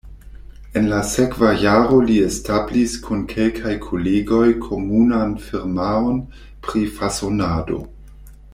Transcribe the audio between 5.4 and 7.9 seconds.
firmaon pri fasonado.